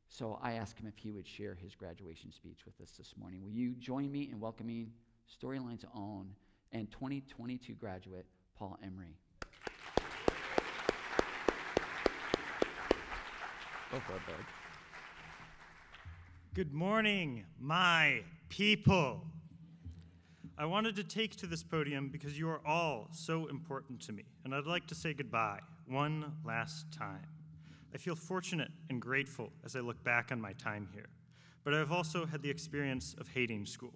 [0.10, 3.44] So I asked him if he would share his graduation speech with us this morning.
[3.44, 4.92] Will you join me in welcoming
[5.30, 6.30] Storyline's own
[6.72, 8.26] and 2022 graduate,
[8.58, 9.18] Paul Emery?
[16.54, 19.22] Good morning, my people.
[20.58, 24.24] I wanted to take to this podium because you are all so important to me,
[24.44, 27.28] and I'd like to say goodbye one last time.
[27.94, 31.08] I feel fortunate and grateful as I look back on my time here,
[31.64, 33.94] but I've also had the experience of hating school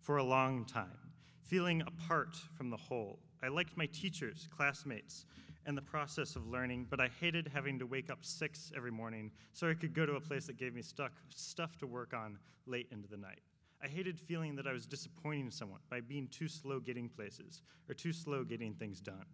[0.00, 0.98] for a long time,
[1.42, 3.18] feeling apart from the whole.
[3.42, 5.24] I liked my teachers, classmates,
[5.66, 9.30] and the process of learning, but I hated having to wake up six every morning
[9.52, 12.38] so I could go to a place that gave me stuck, stuff to work on
[12.66, 13.40] late into the night.
[13.82, 17.94] I hated feeling that I was disappointing someone by being too slow getting places or
[17.94, 19.24] too slow getting things done.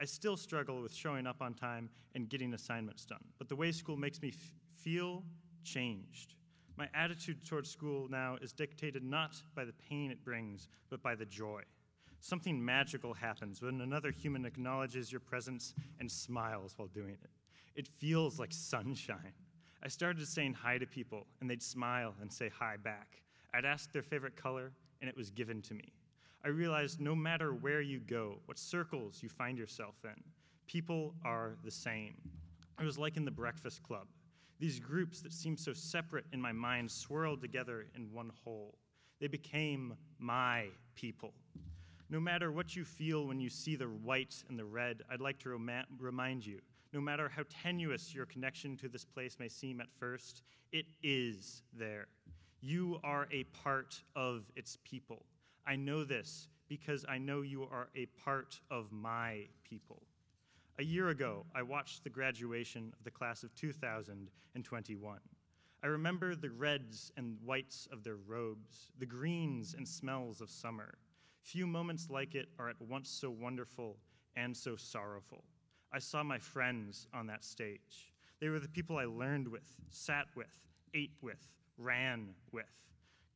[0.00, 3.72] I still struggle with showing up on time and getting assignments done, but the way
[3.72, 4.32] school makes me
[4.76, 5.22] feel
[5.62, 6.34] changed.
[6.76, 11.14] My attitude towards school now is dictated not by the pain it brings, but by
[11.14, 11.62] the joy.
[12.24, 17.30] Something magical happens when another human acknowledges your presence and smiles while doing it.
[17.74, 19.34] It feels like sunshine.
[19.82, 23.20] I started saying hi to people, and they'd smile and say hi back.
[23.52, 24.72] I'd ask their favorite color,
[25.02, 25.92] and it was given to me.
[26.42, 30.24] I realized no matter where you go, what circles you find yourself in,
[30.66, 32.14] people are the same.
[32.80, 34.06] It was like in the Breakfast Club.
[34.58, 38.78] These groups that seemed so separate in my mind swirled together in one whole.
[39.20, 41.34] They became my people.
[42.10, 45.38] No matter what you feel when you see the white and the red, I'd like
[45.40, 46.60] to rema- remind you
[46.94, 51.62] no matter how tenuous your connection to this place may seem at first, it is
[51.76, 52.06] there.
[52.60, 55.26] You are a part of its people.
[55.66, 60.02] I know this because I know you are a part of my people.
[60.78, 65.18] A year ago, I watched the graduation of the class of 2021.
[65.82, 70.94] I remember the reds and whites of their robes, the greens and smells of summer.
[71.44, 73.98] Few moments like it are at once so wonderful
[74.34, 75.44] and so sorrowful.
[75.92, 78.14] I saw my friends on that stage.
[78.40, 80.58] They were the people I learned with, sat with,
[80.94, 82.64] ate with, ran with.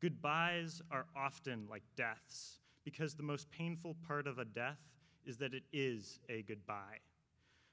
[0.00, 4.80] Goodbyes are often like deaths because the most painful part of a death
[5.26, 7.00] is that it is a goodbye.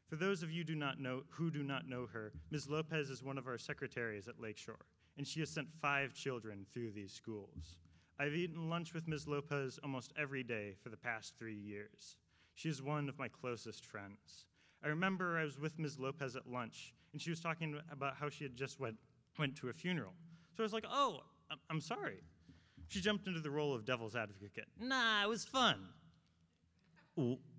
[0.09, 2.69] For those of you do not know, who do not know her, Ms.
[2.69, 4.86] Lopez is one of our secretaries at Lakeshore,
[5.17, 7.77] and she has sent five children through these schools.
[8.20, 9.28] I've eaten lunch with Ms.
[9.28, 12.18] Lopez almost every day for the past three years.
[12.53, 14.45] She is one of my closest friends.
[14.84, 15.99] I remember I was with Ms.
[15.99, 18.95] Lopez at lunch, and she was talking about how she had just went,
[19.38, 20.13] went to a funeral.
[20.55, 21.20] So I was like, oh,
[21.70, 22.20] I'm- sorry.
[22.88, 24.68] She jumped into the role of devil's advocate.
[24.80, 25.88] Nah, it was fun.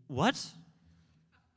[0.07, 0.47] What?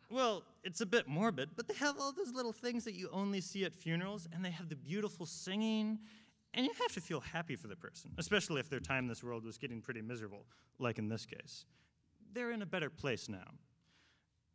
[0.10, 3.42] Well, it's a bit morbid, but they have all those little things that you only
[3.42, 6.00] see at funerals, and they have the beautiful singing,
[6.54, 9.24] and you have to feel happy for the person, especially if their time in this
[9.24, 10.46] world was getting pretty miserable,
[10.80, 11.66] like in this case.
[12.34, 13.52] They're in a better place now.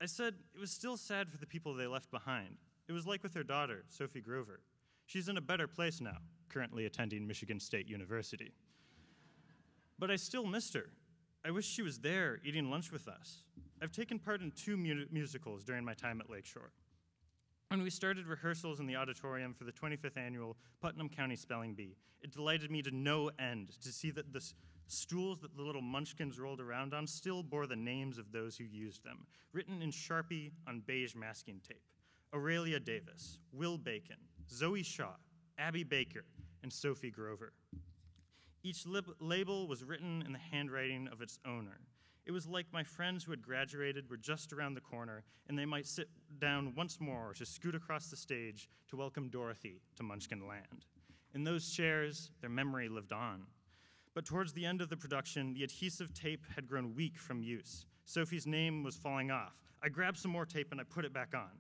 [0.01, 2.57] I said it was still sad for the people they left behind.
[2.89, 4.61] It was like with their daughter, Sophie Grover.
[5.07, 6.19] She's in a better place now,
[6.49, 8.53] currently attending Michigan State University.
[9.99, 10.91] But I still missed her.
[11.45, 13.43] I wish she was there eating lunch with us.
[13.83, 16.73] I've taken part in two mu- musicals during my time at Lakeshore.
[17.69, 21.97] When we started rehearsals in the auditorium for the 25th annual Putnam County Spelling Bee,
[22.23, 24.45] it delighted me to no end to see that the
[24.87, 28.65] stools that the little munchkins rolled around on still bore the names of those who
[28.65, 31.83] used them, written in Sharpie on beige masking tape.
[32.35, 34.17] Aurelia Davis, Will Bacon,
[34.51, 35.15] Zoe Shaw,
[35.59, 36.25] Abby Baker,
[36.63, 37.53] and Sophie Grover.
[38.63, 41.79] Each lib- label was written in the handwriting of its owner.
[42.27, 45.67] It was like my friends who had graduated were just around the corner, and they
[45.67, 46.09] might sit
[46.39, 50.87] down once more to scoot across the stage to welcome Dorothy to Munchkin Land.
[51.35, 53.43] In those chairs, their memory lived on.
[54.15, 57.85] But towards the end of the production, the adhesive tape had grown weak from use.
[58.07, 59.57] Sophie's name was falling off.
[59.83, 61.51] I grabbed some more tape and I put it back on.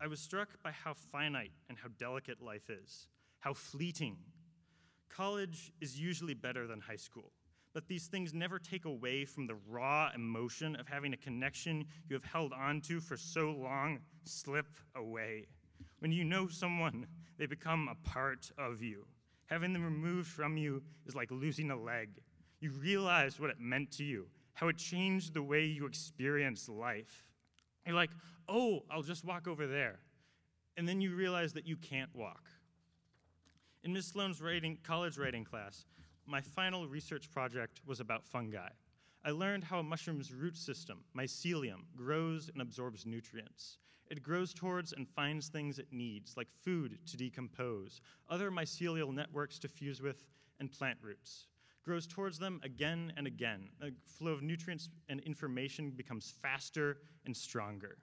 [0.00, 3.08] I was struck by how finite and how delicate life is,
[3.40, 4.16] how fleeting.
[5.10, 7.32] College is usually better than high school,
[7.76, 12.14] but these things never take away from the raw emotion of having a connection you
[12.14, 14.64] have held onto for so long slip
[14.94, 15.44] away.
[15.98, 17.06] When you know someone,
[17.36, 19.04] they become a part of you.
[19.44, 22.08] Having them removed from you is like losing a leg.
[22.60, 27.26] You realize what it meant to you, how it changed the way you experience life.
[27.84, 28.08] You're like,
[28.48, 29.98] oh, I'll just walk over there.
[30.78, 32.48] And then you realize that you can't walk.
[33.84, 34.06] In Ms.
[34.06, 35.84] Sloan's writing, college writing class,
[36.26, 38.68] my final research project was about fungi.
[39.24, 43.78] I learned how a mushroom's root system, mycelium, grows and absorbs nutrients.
[44.08, 49.58] It grows towards and finds things it needs, like food to decompose, other mycelial networks
[49.60, 50.24] to fuse with,
[50.60, 51.48] and plant roots.
[51.84, 53.68] Grows towards them again and again.
[53.82, 57.98] A flow of nutrients and information becomes faster and stronger.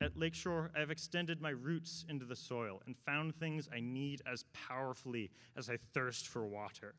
[0.00, 4.20] At Lakeshore, I have extended my roots into the soil and found things I need
[4.30, 6.94] as powerfully as I thirst for water.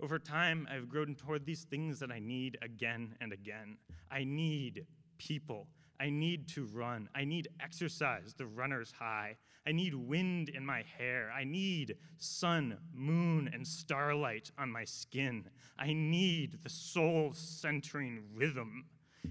[0.00, 3.78] Over time, I've grown toward these things that I need again and again.
[4.12, 4.86] I need
[5.18, 5.66] people.
[5.98, 7.08] I need to run.
[7.16, 9.36] I need exercise, the runner's high.
[9.66, 11.32] I need wind in my hair.
[11.36, 15.46] I need sun, moon, and starlight on my skin.
[15.76, 18.84] I need the soul centering rhythm.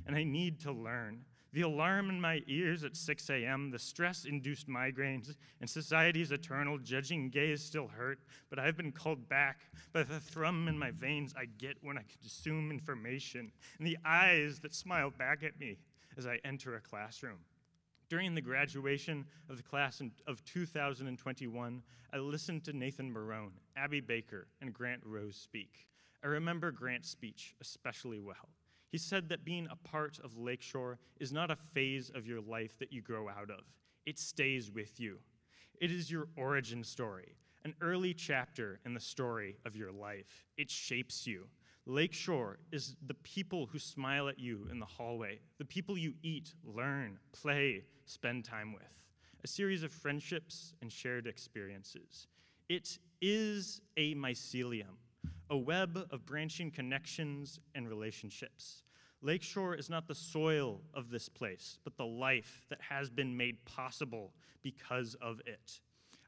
[0.06, 1.22] And I need to learn
[1.54, 6.78] The alarm in my ears at 6 a.m., the stress induced migraines, and society's eternal
[6.78, 8.20] judging gaze still hurt,
[8.50, 9.62] but I've been called back
[9.94, 14.60] by the thrum in my veins I get when I consume information, and the eyes
[14.60, 15.78] that smile back at me
[16.18, 17.40] as I enter a classroom.
[18.10, 21.84] During the graduation of the class of 2021,
[22.14, 25.88] I listened to Nathan Barone, Abby Baker, and Grant Rose speak.
[26.24, 28.50] I remember Grant's speech especially well.
[28.90, 32.78] He said that being a part of Lakeshore is not a phase of your life
[32.80, 33.62] that you grow out of,
[34.06, 35.18] it stays with you.
[35.80, 37.36] It is your origin story,
[37.66, 40.46] an early chapter in the story of your life.
[40.58, 41.48] It shapes you.
[41.86, 46.54] Lakeshore is the people who smile at you in the hallway, the people you eat,
[46.66, 49.10] learn, play, spend time with,
[49.44, 52.28] a series of friendships and shared experiences.
[52.68, 54.98] It is a mycelium,
[55.50, 58.84] a web of branching connections and relationships.
[59.22, 63.64] Lakeshore is not the soil of this place, but the life that has been made
[63.66, 65.80] possible because of it.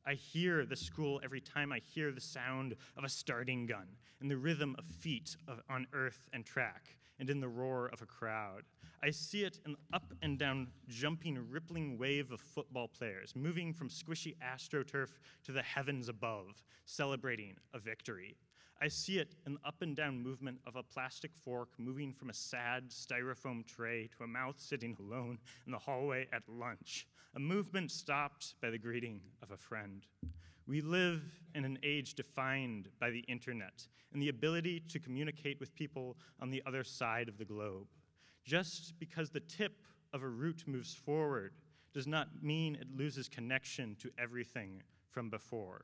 [0.06, 3.88] I hear the school every time I hear the sound of a starting gun
[4.22, 8.02] and the rhythm of feet of, on earth and track and in the roar of
[8.02, 8.64] a crowd.
[9.04, 13.74] I see it in the up and down, jumping, rippling wave of football players moving
[13.74, 15.10] from squishy astroturf
[15.44, 18.36] to the heavens above, celebrating a victory.
[18.82, 22.30] I see it in the up and down movement of a plastic fork moving from
[22.30, 27.06] a sad styrofoam tray to a mouth sitting alone in the hallway at lunch,
[27.36, 30.06] a movement stopped by the greeting of a friend.
[30.66, 31.24] We live
[31.56, 36.50] in an age defined by the internet and the ability to communicate with people on
[36.50, 37.88] the other side of the globe.
[38.46, 39.74] Just because the tip
[40.14, 41.52] of a root moves forward
[41.94, 45.82] does not mean it loses connection to everything from before.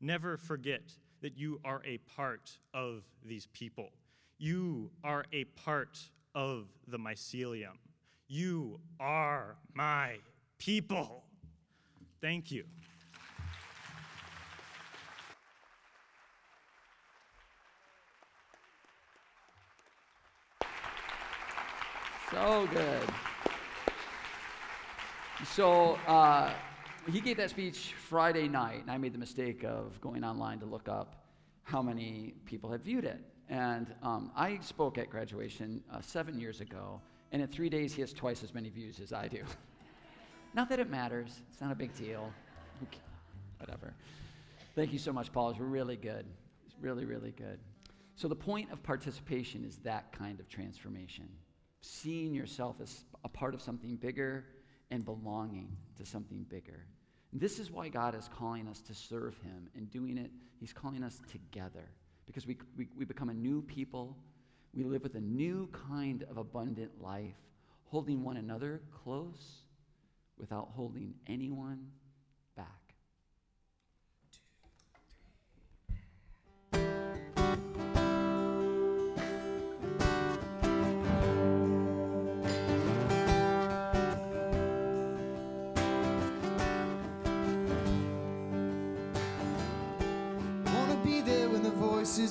[0.00, 0.92] Never forget
[1.22, 3.90] that you are a part of these people.
[4.38, 5.98] You are a part
[6.34, 7.78] of the mycelium.
[8.28, 10.16] You are my
[10.58, 11.24] people.
[12.20, 12.64] Thank you.
[22.30, 23.08] So good.
[25.44, 26.50] So uh,
[27.08, 30.66] he gave that speech Friday night, and I made the mistake of going online to
[30.66, 31.26] look up
[31.62, 33.20] how many people had viewed it.
[33.48, 37.00] And um, I spoke at graduation uh, seven years ago,
[37.30, 39.42] and in three days, he has twice as many views as I do.
[40.54, 42.32] not that it matters, it's not a big deal.
[43.58, 43.94] Whatever.
[44.74, 45.50] Thank you so much, Paul.
[45.50, 46.26] It's really good.
[46.66, 47.58] It's really, really good.
[48.16, 51.28] So, the point of participation is that kind of transformation
[51.82, 54.44] seeing yourself as a part of something bigger
[54.90, 56.84] and belonging to something bigger.
[57.38, 61.02] This is why God is calling us to serve Him and doing it, He's calling
[61.02, 61.84] us together
[62.26, 64.16] because we, we, we become a new people.
[64.74, 67.36] We live with a new kind of abundant life,
[67.84, 69.62] holding one another close
[70.38, 71.86] without holding anyone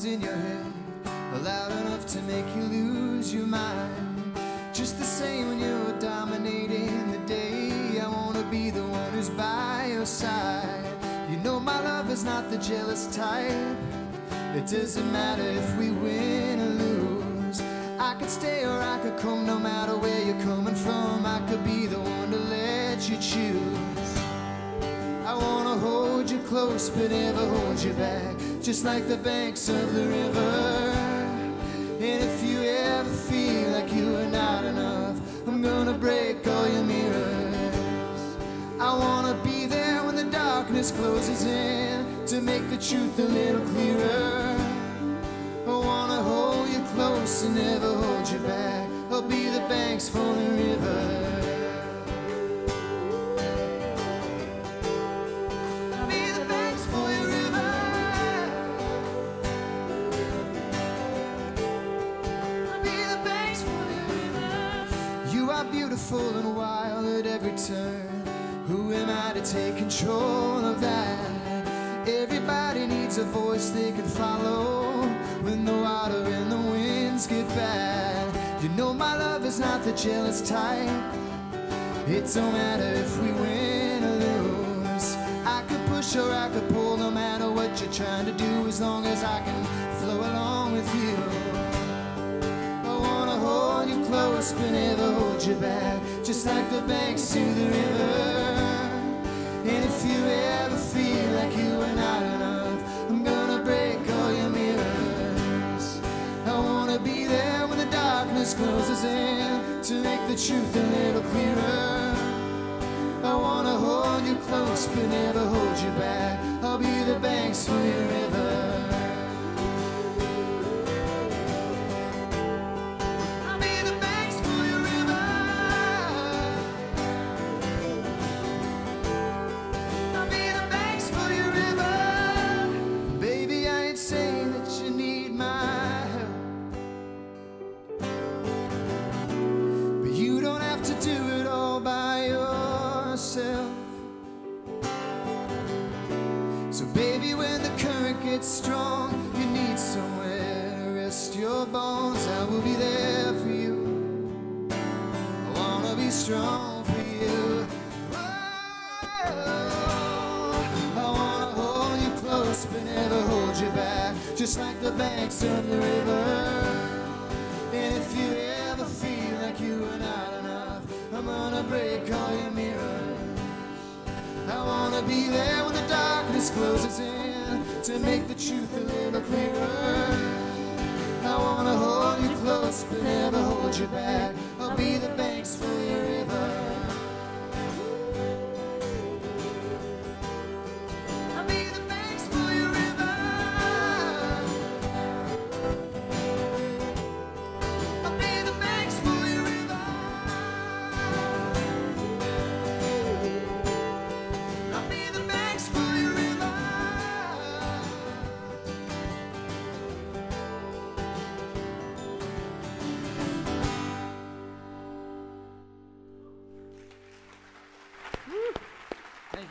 [0.04, 0.66] in your head
[1.44, 4.36] loud enough to make you lose your mind.
[4.74, 8.00] Just the same when you're dominating the day.
[8.00, 10.86] I wanna be the one who's by your side.
[11.30, 13.78] You know my love is not the jealous type.
[14.56, 17.62] It doesn't matter if we win or lose.
[18.00, 21.26] I could stay or I could come no matter where you're coming from.
[21.26, 24.12] I could be the one to let you choose.
[25.26, 28.36] I wanna hold you close but never hold you back,
[28.66, 30.40] just like the banks of the river.
[32.00, 36.84] And if you ever feel like you are not enough, I'm gonna break all your
[36.84, 38.38] mirrors.
[38.80, 43.62] I wanna be there when the darkness closes in to make the truth a little
[43.68, 44.58] clearer.
[45.68, 48.90] I wanna hold you close and never hold you back.
[49.12, 51.45] I'll be the banks for the river.
[73.18, 74.92] A voice they can follow
[75.42, 78.62] when the water and the winds get bad.
[78.62, 80.90] You know my love is not the jealous type.
[82.08, 85.16] It don't matter if we win or lose.
[85.46, 88.82] I could push or I could pull, no matter what you're trying to do, as
[88.82, 89.64] long as I can
[90.00, 91.16] flow along with you.
[92.84, 97.40] I wanna hold you close, but never hold you back, just like the banks to
[97.40, 98.56] the river.
[99.72, 102.35] And if you ever feel like you are not
[108.56, 112.16] closes in to make the truth a little clearer.
[113.24, 116.40] I wanna hold you close but never hold you back.
[116.64, 118.25] I'll be the banks for your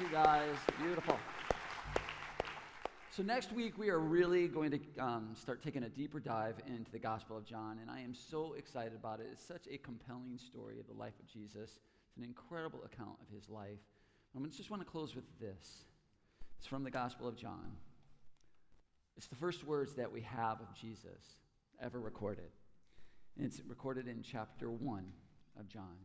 [0.05, 0.57] you, guys.
[0.83, 1.19] Beautiful.
[3.11, 6.91] So, next week, we are really going to um, start taking a deeper dive into
[6.91, 9.29] the Gospel of John, and I am so excited about it.
[9.33, 11.79] It's such a compelling story of the life of Jesus,
[12.09, 13.79] it's an incredible account of his life.
[14.37, 15.85] I just want to close with this
[16.59, 17.73] it's from the Gospel of John.
[19.17, 21.37] It's the first words that we have of Jesus
[21.81, 22.51] ever recorded.
[23.37, 25.05] And it's recorded in chapter 1
[25.59, 25.97] of John.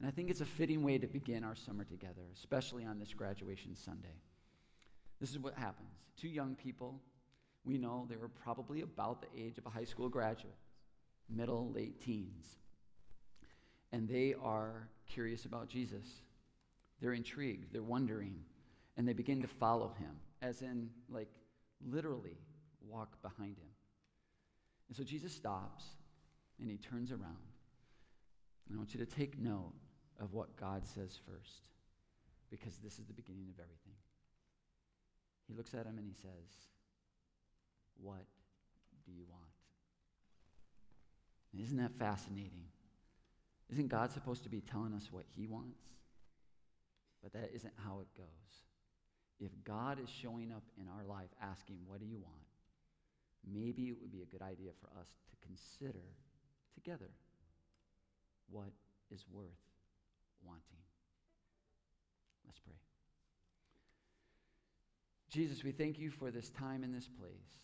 [0.00, 3.12] And I think it's a fitting way to begin our summer together, especially on this
[3.12, 4.16] graduation Sunday.
[5.20, 5.92] This is what happens.
[6.18, 6.98] Two young people,
[7.64, 10.56] we know they were probably about the age of a high school graduate,
[11.28, 12.46] middle, late teens.
[13.92, 16.06] And they are curious about Jesus.
[17.02, 18.36] They're intrigued, they're wondering,
[18.96, 21.28] and they begin to follow him, as in, like,
[21.86, 22.38] literally
[22.88, 23.68] walk behind him.
[24.88, 25.84] And so Jesus stops
[26.58, 27.36] and he turns around.
[28.66, 29.74] And I want you to take note
[30.20, 31.62] of what God says first,
[32.50, 33.94] because this is the beginning of everything.
[35.48, 36.50] He looks at him and he says,
[38.00, 38.24] What
[39.06, 39.42] do you want?
[41.58, 42.64] Isn't that fascinating?
[43.70, 45.80] Isn't God supposed to be telling us what he wants?
[47.22, 48.26] But that isn't how it goes.
[49.40, 52.40] If God is showing up in our life asking, What do you want?
[53.46, 56.04] maybe it would be a good idea for us to consider
[56.74, 57.10] together
[58.50, 58.70] what
[59.10, 59.69] is worth
[60.44, 60.82] wanting.
[62.46, 62.74] Let's pray.
[65.30, 67.60] Jesus, we thank you for this time in this place.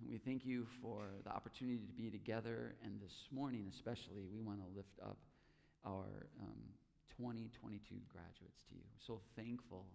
[0.00, 2.74] And we thank you for the opportunity to be together.
[2.84, 5.18] And this morning, especially, we want to lift up
[5.84, 6.58] our um,
[7.16, 8.82] 2022 graduates to you.
[9.06, 9.86] So thankful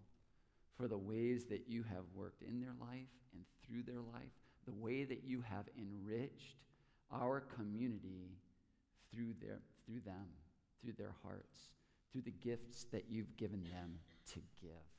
[0.77, 4.31] for the ways that you have worked in their life and through their life,
[4.65, 6.55] the way that you have enriched
[7.11, 8.31] our community
[9.13, 10.27] through, their, through them,
[10.81, 11.71] through their hearts,
[12.17, 13.99] through the gifts that you've given them
[14.33, 14.89] to give.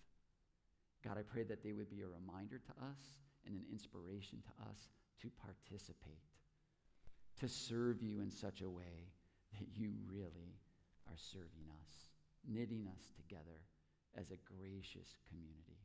[1.04, 4.70] God, I pray that they would be a reminder to us and an inspiration to
[4.70, 4.88] us
[5.22, 6.22] to participate,
[7.40, 9.10] to serve you in such a way
[9.58, 10.54] that you really
[11.08, 11.90] are serving us,
[12.46, 13.58] knitting us together
[14.14, 15.82] as a gracious community,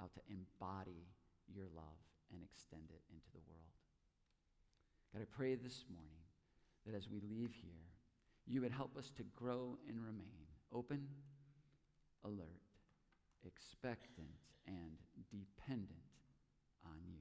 [0.00, 1.10] out to embody
[1.50, 3.74] your love and extend it into the world.
[5.12, 6.22] God, I pray this morning
[6.86, 7.95] that as we leave here,
[8.46, 11.06] you would help us to grow and remain open,
[12.24, 12.62] alert,
[13.44, 14.28] expectant,
[14.66, 14.98] and
[15.30, 15.90] dependent
[16.84, 17.18] on you.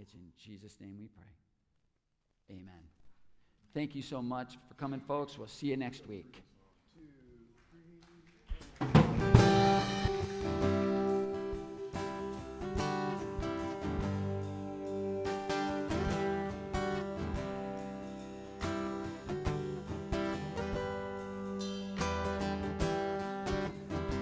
[0.00, 2.56] It's in Jesus' name we pray.
[2.56, 2.82] Amen.
[3.74, 5.38] Thank you so much for coming, folks.
[5.38, 6.42] We'll see you next week.